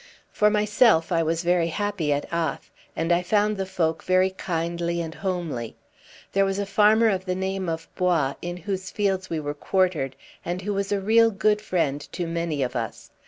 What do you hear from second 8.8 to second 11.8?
fields we were quartered, and who was a real good